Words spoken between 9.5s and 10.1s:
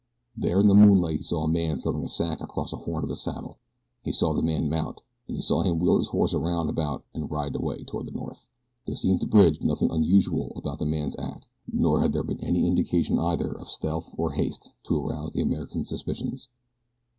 nothing